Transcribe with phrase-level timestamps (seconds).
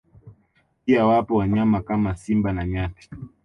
[0.85, 3.09] Pia wapo wanyama kama Simba na nyati